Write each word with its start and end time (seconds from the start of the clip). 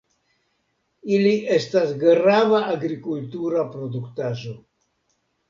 Ili 1.17 1.33
estas 1.57 1.91
grava 2.05 2.63
agrikultura 2.77 3.67
produktaĵo. 3.77 4.57